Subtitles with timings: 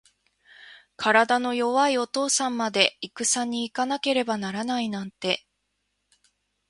[0.95, 5.45] 体の弱いお父さんまで、いくさに行かなければならないなんて。